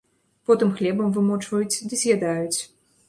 Потым 0.51 0.71
хлебам 0.79 1.13
вымочваюць 1.17 1.81
ды 1.93 2.01
з'ядаюць. 2.05 2.59